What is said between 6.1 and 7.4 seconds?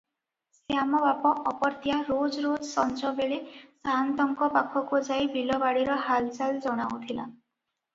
ହାଲଚାଲ ଜଣାଉଥିଲା